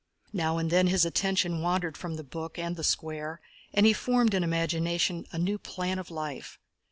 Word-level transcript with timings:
Now 0.33 0.57
and 0.57 0.71
then 0.71 0.87
his 0.87 1.05
attention 1.05 1.61
wandered 1.61 1.95
from 1.95 2.15
the 2.15 2.23
book 2.23 2.57
and 2.57 2.75
the 2.75 2.83
Square 2.83 3.39
and 3.71 3.85
he 3.85 3.93
formed 3.93 4.33
in 4.33 4.43
imagination 4.43 5.27
a 5.31 5.37
new 5.37 5.59
plan 5.59 5.99
of 5.99 6.09
life. 6.09 6.57